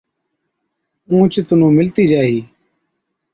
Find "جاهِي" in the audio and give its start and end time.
2.11-2.39